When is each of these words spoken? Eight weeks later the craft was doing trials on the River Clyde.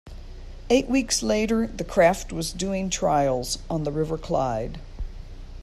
Eight 0.71 0.87
weeks 0.89 1.21
later 1.21 1.67
the 1.67 1.83
craft 1.83 2.33
was 2.33 2.51
doing 2.53 2.89
trials 2.89 3.59
on 3.69 3.83
the 3.83 3.91
River 3.91 4.17
Clyde. 4.17 4.79